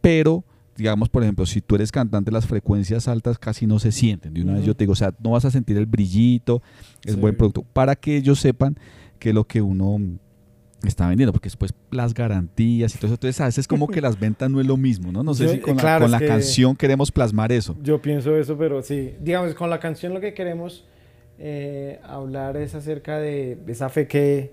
[0.00, 0.44] pero
[0.76, 4.34] digamos, por ejemplo, si tú eres cantante, las frecuencias altas casi no se sienten.
[4.34, 6.62] De una vez yo te digo, o sea, no vas a sentir el brillito,
[7.04, 7.20] es Sí.
[7.20, 8.76] buen producto, para que ellos sepan
[9.18, 9.98] que lo que uno
[10.84, 14.18] está vendiendo, porque después las garantías y todo eso, entonces a veces como que las
[14.20, 15.22] ventas no es lo mismo, ¿no?
[15.22, 17.76] No sé Yo- si con, claro, la, con la que- canción queremos plasmar eso.
[17.82, 19.14] Yo pienso eso, pero sí.
[19.20, 20.84] Digamos, con la canción lo que queremos
[21.38, 24.52] eh, hablar es acerca de esa fe que,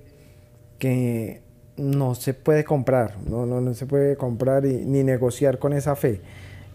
[0.80, 1.42] que
[1.78, 6.22] no se puede comprar, no, no, no se puede comprar ni negociar con esa fe.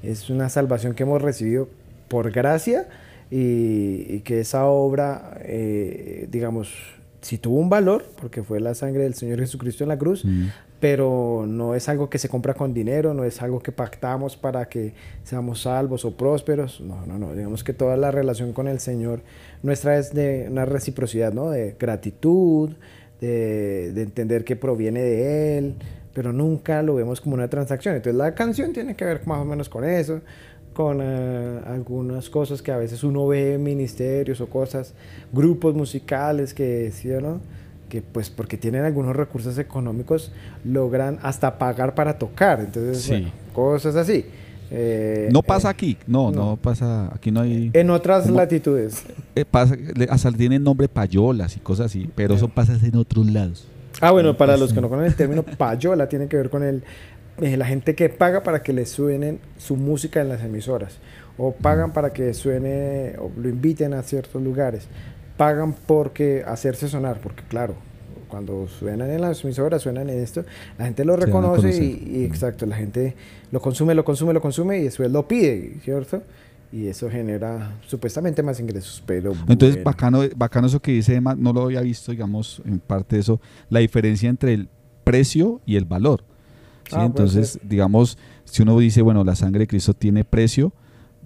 [0.03, 1.69] Es una salvación que hemos recibido
[2.09, 2.89] por gracia
[3.31, 6.73] y, que esa obra, eh, digamos,
[7.29, 10.25] si tuvo un valor, porque fue la sangre del Señor Jesucristo en la cruz,
[10.81, 14.71] pero no es algo que se compra con dinero, no es algo que pactamos para
[14.71, 18.81] que seamos salvos o prósperos, no, no, no, digamos que toda la relación con el
[18.81, 19.21] Señor
[19.63, 21.51] nuestra es de una reciprocidad, ¿no?
[21.51, 22.71] De gratitud,
[23.21, 25.75] de, de entender que proviene de Él,
[26.15, 27.95] pero nunca lo vemos como una transacción.
[27.95, 30.23] Entonces la canción tiene que ver más o menos con eso,
[30.79, 34.95] con eh, algunas cosas que a veces uno ve en ministerios o cosas,
[35.33, 37.41] grupos musicales que, ¿sí o no?
[37.89, 40.31] que pues porque tienen algunos recursos económicos
[40.65, 42.61] logran hasta pagar para tocar.
[42.61, 43.11] Entonces,
[43.53, 44.25] cosas así.
[44.71, 47.73] Eh, no pasa eh, aquí, no, no, pasa, aquí no hay...
[47.73, 49.03] En otras latitudes.
[49.51, 49.75] pasa,
[50.09, 53.67] hasta tienen nombre payolas y cosas así, pero eso pasa en otros lados.
[54.01, 56.85] Ah, bueno, para los que no conocen el término payola, tiene que ver con el
[57.41, 60.99] eh, la gente que paga para que le suenen su música en las emisoras,
[61.37, 64.89] o pagan para que suene, o lo inviten a ciertos lugares,
[65.37, 67.75] pagan porque hacerse sonar, porque claro,
[68.29, 70.45] cuando suenan en las emisoras, suenan en esto,
[70.79, 73.15] la gente lo reconoce y, exacto, la gente
[73.51, 76.23] lo consume, lo consume, lo consume y después lo pide, ¿cierto?
[76.71, 79.33] Y eso genera supuestamente más ingresos, pero...
[79.49, 83.21] Entonces, bacano, bacano eso que dice Emma, no lo había visto, digamos, en parte de
[83.21, 84.69] eso, la diferencia entre el
[85.05, 86.25] precio y el valor.
[86.93, 90.73] Ah, Entonces, digamos, si uno dice, bueno, la sangre de Cristo tiene precio,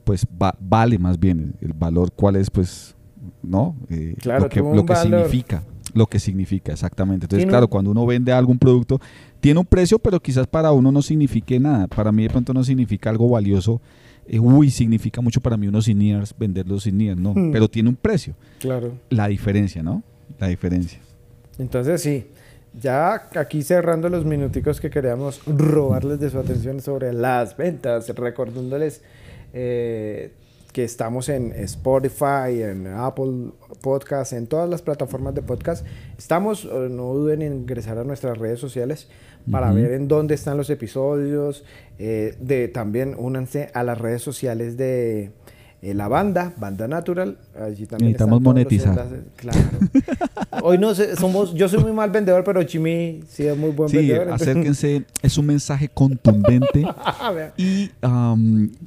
[0.05, 0.27] pues
[0.61, 2.95] vale más bien el valor, cuál es, pues,
[3.43, 3.77] ¿no?
[3.89, 5.65] Eh, claro, lo que, lo que significa.
[5.95, 7.27] Lo que significa, exactamente.
[7.27, 8.99] Entonces, claro, cuando uno vende algún producto,
[9.41, 11.87] tiene un precio, pero quizás para uno no signifique nada.
[11.87, 13.81] Para mí de pronto no significa algo valioso.
[14.27, 17.35] Eh, uy, significa mucho para mí unos INEARS, vender los INEARS, no.
[17.35, 17.51] Hmm.
[17.53, 18.35] Pero tiene un precio.
[18.59, 18.95] Claro.
[19.11, 20.03] La diferencia, ¿no?
[20.39, 20.99] La diferencia.
[21.59, 22.27] Entonces, sí
[22.81, 29.03] ya aquí cerrando los minuticos que queríamos robarles de su atención sobre las ventas, recordándoles
[29.53, 30.33] eh,
[30.73, 33.51] que estamos en Spotify, en Apple
[33.83, 35.87] Podcast, en todas las plataformas de podcast.
[36.17, 39.09] Estamos, eh, no duden en ingresar a nuestras redes sociales
[39.51, 41.65] para ver en dónde están los episodios.
[41.99, 45.33] Eh, de, también únanse a las redes sociales de
[45.85, 47.37] eh, la banda, Banda Natural.
[47.61, 49.05] Allí también Necesitamos monetizar.
[49.35, 49.59] Claro.
[50.63, 53.89] Hoy no sé, somos, yo soy muy mal vendedor, pero Chimi sí es muy buen
[53.89, 54.31] sí, vendedor.
[54.31, 56.87] Acérquense, es un mensaje contundente.
[57.57, 57.91] y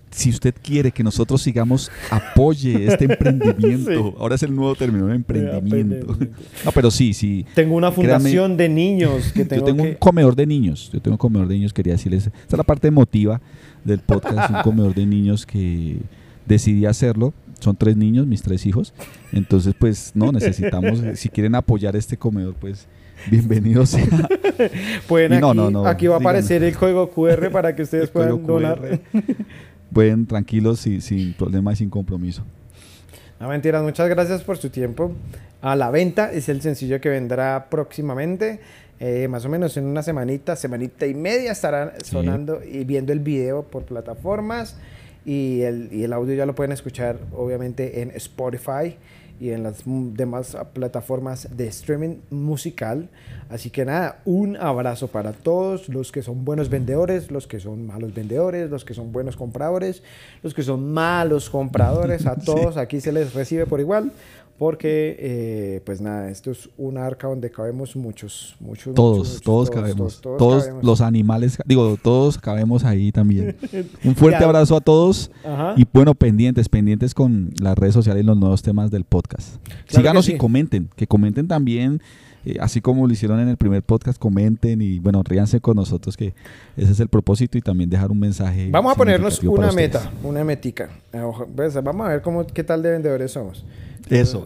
[0.10, 4.16] si usted quiere que nosotros sigamos, apoye este emprendimiento.
[4.18, 6.18] Ahora es el nuevo término, emprendimiento.
[6.64, 7.46] no, pero sí, sí.
[7.56, 10.90] Tengo una fundación de niños que tengo Yo tengo un comedor de niños.
[10.94, 12.28] Yo tengo un comedor de niños, quería decirles.
[12.28, 13.42] Esta es la parte emotiva
[13.84, 16.00] del podcast, un comedor de niños que
[16.46, 17.34] decidí hacerlo.
[17.60, 18.94] Son tres niños, mis tres hijos.
[19.32, 22.88] Entonces, pues, no, necesitamos, si quieren apoyar este comedor, pues,
[23.30, 24.06] bienvenidos sea.
[25.08, 28.10] Pueden aquí, no, no, no, aquí va a aparecer el código QR para que ustedes
[28.10, 29.00] puedan donar.
[29.92, 32.44] Pueden tranquilos y sin problema y sin compromiso.
[33.40, 35.12] No mentiras, muchas gracias por su tiempo.
[35.62, 38.60] A la venta es el sencillo que vendrá próximamente.
[39.00, 43.20] Eh, más o menos en una semanita, semanita y media estarán sonando y viendo el
[43.20, 44.78] video por plataformas.
[45.26, 48.96] Y el, y el audio ya lo pueden escuchar obviamente en Spotify
[49.40, 53.10] y en las demás plataformas de streaming musical.
[53.50, 57.86] Así que nada, un abrazo para todos los que son buenos vendedores, los que son
[57.86, 60.04] malos vendedores, los que son buenos compradores,
[60.42, 64.12] los que son malos compradores, a todos aquí se les recibe por igual
[64.58, 68.96] porque eh, pues nada, esto es un arca donde cabemos muchos, muchos.
[68.96, 70.22] Todos, todos, cabemos.
[70.22, 73.58] Todos, los animales, digo, todos cabemos ahí también.
[74.04, 75.30] un fuerte abrazo a todos
[75.76, 79.58] y bueno, pendientes, pendientes con las redes sociales y los nuevos temas del podcast.
[79.88, 82.02] Síganos y comenten, que comenten también.
[82.46, 86.16] Eh, así como lo hicieron en el primer podcast, comenten y bueno, ríanse con nosotros
[86.16, 86.36] que
[86.78, 88.70] ese es el propósito y también dejar un mensaje.
[88.70, 90.90] Vamos a ponernos una meta, una metica.
[91.12, 93.66] Vamos a ver cómo, qué tal de vendedores somos.
[94.10, 94.46] Eso.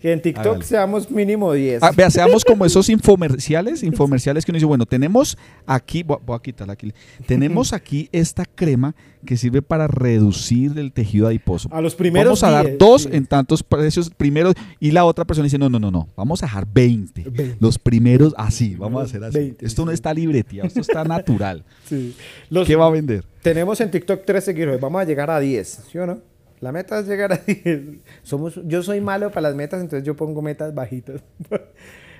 [0.00, 1.82] Que en TikTok seamos mínimo 10.
[1.82, 6.38] Ah, vea, seamos como esos infomerciales, infomerciales que uno dice, bueno, tenemos aquí, voy, a
[6.38, 6.92] quitarla aquí,
[7.26, 11.68] tenemos aquí esta crema que sirve para reducir el tejido adiposo.
[11.72, 15.44] A los primeros Vamos a dar dos en tantos precios primeros y la otra persona
[15.44, 17.56] dice, no, no, no, no, vamos a dejar 20.
[17.58, 19.56] Los primeros así, vamos a hacer así.
[19.60, 21.64] esto no está libreteado, esto está natural.
[21.88, 23.24] ¿Qué va a vender?
[23.40, 26.35] Tenemos en TikTok tres seguidores, vamos a llegar a 10, ¿sí o no?
[26.60, 27.80] La meta es llegar a 10.
[28.22, 31.22] Somos, yo soy malo para las metas, entonces yo pongo metas bajitas.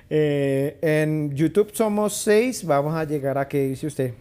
[0.09, 2.63] Eh, en YouTube somos 6.
[2.65, 4.13] Vamos a llegar a qué dice usted.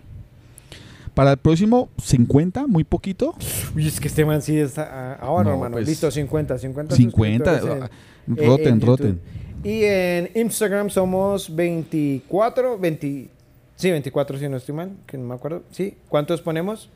[1.14, 3.36] Para el próximo, 50, muy poquito.
[3.74, 4.82] Uy, es que este man sí está.
[5.12, 5.72] ah, Ahora, No, hermano.
[5.74, 6.58] pues, Listo, 50.
[6.58, 6.96] 50.
[6.96, 7.60] 50.
[7.60, 7.90] suscriptores
[8.26, 9.20] en- ah, roten, en roten.
[9.62, 12.78] Y en Instagram somos 24.
[12.78, 13.28] 20,
[13.76, 14.90] sí, 24, si no estoy mal.
[15.06, 15.62] Que no me acuerdo.
[15.70, 15.94] Sí.
[16.08, 16.90] ¿Cuántos ponemos?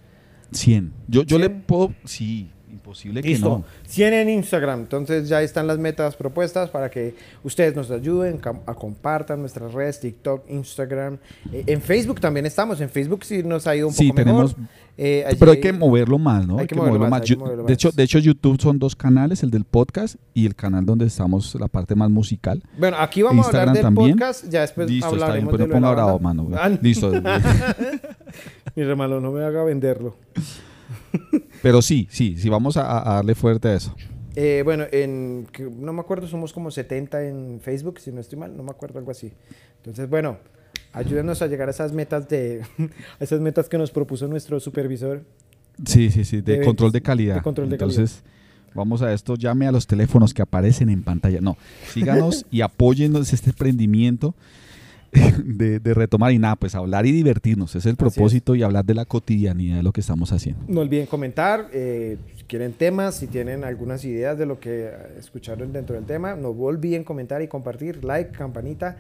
[0.53, 0.93] 100.
[1.07, 1.63] Yo, yo le 100.
[1.63, 1.95] puedo.
[2.05, 3.49] Sí, imposible que Listo.
[3.49, 3.65] no.
[3.87, 4.81] 100 en Instagram.
[4.81, 10.01] Entonces ya están las metas propuestas para que ustedes nos ayuden, a compartan nuestras redes,
[10.01, 11.19] TikTok, Instagram.
[11.53, 12.81] Eh, en Facebook también estamos.
[12.81, 14.73] En Facebook sí nos ha ido un Sí, poco tenemos- mejor.
[15.03, 16.59] Eh, allí Pero hay que moverlo más, ¿no?
[16.59, 17.97] hay que moverlo más, hay que Yu- moverlo de, hecho, más.
[17.97, 21.69] de hecho, YouTube son dos canales, el del podcast y el canal donde estamos, la
[21.69, 22.63] parte más musical.
[22.79, 24.19] Bueno, aquí vamos a Instagram hablar del también.
[24.19, 24.45] podcast.
[24.51, 26.49] Ya después Listo, está bien, pero de no la ponga bravo, mano.
[26.55, 27.11] Ah, Listo.
[28.77, 30.17] Mi hermano, no me haga venderlo.
[31.63, 33.95] pero sí, sí, sí, vamos a, a darle fuerte a eso.
[34.37, 38.57] Eh, bueno, en, no me acuerdo, somos como 70 en Facebook, si no estoy mal,
[38.57, 39.33] no me acuerdo, algo así.
[39.79, 40.39] Entonces, bueno,
[40.93, 42.63] ayúdenos a llegar a esas metas de
[43.21, 45.25] a esas metas que nos propuso nuestro supervisor.
[45.85, 47.37] Sí, sí, sí, de, De control de calidad.
[47.37, 48.23] de control de Entonces,
[48.75, 51.41] vamos a esto, llame a los teléfonos que aparecen en pantalla.
[51.41, 51.57] No,
[51.89, 54.35] síganos y apóyennos este emprendimiento
[55.45, 57.75] de, de retomar y nada, pues hablar y divertirnos.
[57.75, 60.63] Es el propósito y hablar de la cotidianidad de lo que estamos haciendo.
[60.69, 65.73] No olviden comentar, eh, si quieren temas, si tienen algunas ideas de lo que escucharon
[65.73, 68.97] dentro del tema, no olviden comentar y compartir, like, campanita,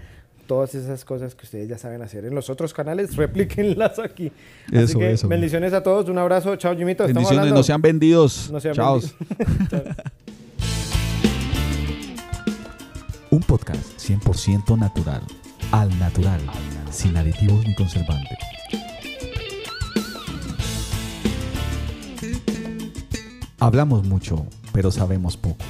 [0.46, 4.32] todas esas cosas que ustedes ya saben hacer en los otros canales, replíquenlas aquí.
[4.66, 5.28] Así Eso, que eso.
[5.28, 7.04] bendiciones a todos, un abrazo, chao Jimito.
[7.04, 7.54] Bendiciones, hablando.
[7.54, 8.50] no sean vendidos.
[8.50, 8.98] No sean Chao.
[9.00, 9.14] vendidos.
[13.30, 15.22] Un podcast 100% natural,
[15.72, 16.40] al natural,
[16.90, 18.38] sin aditivos ni conservantes.
[23.58, 25.64] Hablamos mucho, pero sabemos poco.